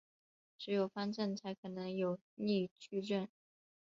[0.57, 3.29] 只有方阵才可能有逆矩阵。